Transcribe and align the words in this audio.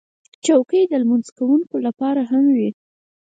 چوکۍ 0.45 0.81
د 0.87 0.93
لمونځ 1.01 1.27
کوونکو 1.37 1.75
لپاره 1.87 2.21
هم 2.31 2.45
وي. 2.57 2.69